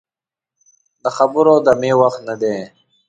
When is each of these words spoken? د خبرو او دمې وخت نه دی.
د 1.03 1.05
خبرو 1.17 1.51
او 1.55 1.59
دمې 1.67 1.91
وخت 2.01 2.19
نه 2.27 2.35
دی. 2.41 2.57